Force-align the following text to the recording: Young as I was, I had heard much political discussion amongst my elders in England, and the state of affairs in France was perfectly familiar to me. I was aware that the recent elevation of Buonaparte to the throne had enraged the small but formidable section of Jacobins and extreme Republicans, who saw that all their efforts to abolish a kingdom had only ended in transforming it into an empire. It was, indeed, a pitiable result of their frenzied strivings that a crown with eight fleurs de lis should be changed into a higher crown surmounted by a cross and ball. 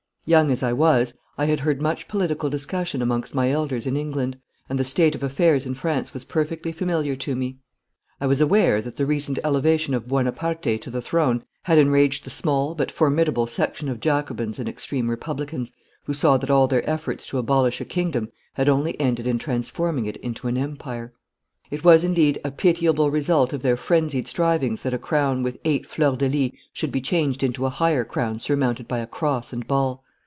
Young 0.23 0.51
as 0.51 0.61
I 0.61 0.71
was, 0.71 1.15
I 1.35 1.45
had 1.45 1.61
heard 1.61 1.81
much 1.81 2.07
political 2.07 2.47
discussion 2.47 3.01
amongst 3.01 3.33
my 3.33 3.49
elders 3.49 3.87
in 3.87 3.97
England, 3.97 4.37
and 4.69 4.77
the 4.77 4.83
state 4.83 5.15
of 5.15 5.23
affairs 5.23 5.65
in 5.65 5.73
France 5.73 6.13
was 6.13 6.25
perfectly 6.25 6.71
familiar 6.71 7.15
to 7.15 7.35
me. 7.35 7.57
I 8.21 8.27
was 8.27 8.39
aware 8.39 8.83
that 8.83 8.97
the 8.97 9.07
recent 9.07 9.39
elevation 9.43 9.95
of 9.95 10.07
Buonaparte 10.07 10.79
to 10.79 10.91
the 10.91 11.01
throne 11.01 11.43
had 11.63 11.79
enraged 11.79 12.23
the 12.23 12.29
small 12.29 12.75
but 12.75 12.91
formidable 12.91 13.47
section 13.47 13.89
of 13.89 13.99
Jacobins 13.99 14.59
and 14.59 14.69
extreme 14.69 15.09
Republicans, 15.09 15.71
who 16.05 16.13
saw 16.13 16.37
that 16.37 16.51
all 16.51 16.67
their 16.67 16.87
efforts 16.87 17.25
to 17.25 17.39
abolish 17.39 17.81
a 17.81 17.83
kingdom 17.83 18.29
had 18.53 18.69
only 18.69 18.97
ended 19.01 19.25
in 19.25 19.39
transforming 19.39 20.05
it 20.05 20.17
into 20.17 20.47
an 20.47 20.55
empire. 20.57 21.13
It 21.71 21.83
was, 21.83 22.03
indeed, 22.03 22.39
a 22.45 22.51
pitiable 22.51 23.09
result 23.09 23.53
of 23.53 23.63
their 23.63 23.75
frenzied 23.75 24.27
strivings 24.27 24.83
that 24.83 24.93
a 24.93 24.99
crown 24.99 25.41
with 25.41 25.57
eight 25.65 25.87
fleurs 25.87 26.17
de 26.17 26.29
lis 26.29 26.51
should 26.73 26.91
be 26.91 27.01
changed 27.01 27.41
into 27.41 27.65
a 27.65 27.69
higher 27.71 28.05
crown 28.05 28.39
surmounted 28.39 28.87
by 28.87 28.99
a 28.99 29.07
cross 29.07 29.51
and 29.51 29.67
ball. 29.67 30.03